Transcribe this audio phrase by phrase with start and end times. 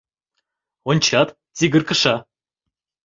[0.89, 1.27] Ончат:
[1.57, 2.15] тигр кыша.